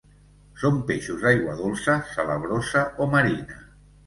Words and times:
Són 0.61 0.79
peixos 0.87 1.19
d'aigua 1.25 1.57
dolça, 1.59 1.99
salabrosa 2.15 2.83
o 3.05 3.09
marina. 3.15 3.61